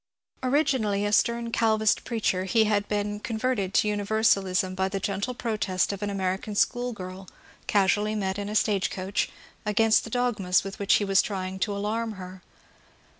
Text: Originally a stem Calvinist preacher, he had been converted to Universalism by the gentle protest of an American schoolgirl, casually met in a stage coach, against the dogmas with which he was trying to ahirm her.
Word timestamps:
Originally 0.41 1.05
a 1.05 1.13
stem 1.13 1.51
Calvinist 1.51 2.03
preacher, 2.05 2.45
he 2.45 2.63
had 2.63 2.87
been 2.87 3.19
converted 3.19 3.71
to 3.71 3.87
Universalism 3.87 4.73
by 4.73 4.89
the 4.89 4.99
gentle 4.99 5.35
protest 5.35 5.93
of 5.93 6.01
an 6.01 6.09
American 6.09 6.55
schoolgirl, 6.55 7.27
casually 7.67 8.15
met 8.15 8.39
in 8.39 8.49
a 8.49 8.55
stage 8.55 8.89
coach, 8.89 9.29
against 9.63 10.03
the 10.03 10.09
dogmas 10.09 10.63
with 10.63 10.79
which 10.79 10.95
he 10.95 11.05
was 11.05 11.21
trying 11.21 11.59
to 11.59 11.73
ahirm 11.75 12.13
her. 12.13 12.41